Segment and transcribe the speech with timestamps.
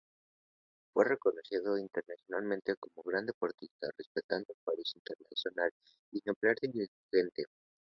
[0.95, 5.69] Fue reconocido internacionalmente como gran deportista, respetado juez internacional
[6.11, 7.45] y ejemplar dirigente.